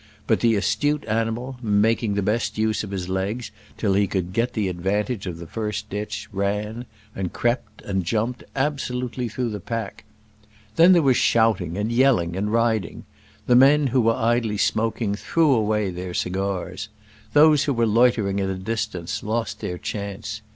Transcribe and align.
But 0.25 0.39
the 0.39 0.55
astute 0.55 1.05
animal, 1.05 1.57
making 1.61 2.15
the 2.15 2.23
best 2.23 2.57
use 2.57 2.83
of 2.83 2.89
his 2.89 3.07
legs 3.07 3.51
till 3.77 3.93
he 3.93 4.07
could 4.07 4.33
get 4.33 4.53
the 4.53 4.67
advantage 4.67 5.27
of 5.27 5.37
the 5.37 5.45
first 5.45 5.91
ditch, 5.91 6.27
ran, 6.33 6.85
and 7.15 7.31
crept, 7.31 7.83
and 7.83 8.03
jumped 8.03 8.43
absolutely 8.55 9.29
through 9.29 9.49
the 9.51 9.59
pack. 9.59 10.03
Then 10.75 10.93
there 10.93 11.03
was 11.03 11.17
shouting, 11.17 11.77
and 11.77 11.91
yelling, 11.91 12.35
and 12.35 12.51
riding. 12.51 13.05
The 13.45 13.55
men 13.55 13.85
who 13.85 14.01
were 14.01 14.15
idly 14.15 14.57
smoking 14.57 15.13
threw 15.13 15.51
away 15.53 15.91
their 15.91 16.15
cigars. 16.15 16.89
Those 17.33 17.65
who 17.65 17.73
were 17.75 17.85
loitering 17.85 18.39
at 18.41 18.49
a 18.49 18.55
distance 18.57 19.21
lost 19.21 19.59
their 19.59 19.77
chance. 19.77 20.41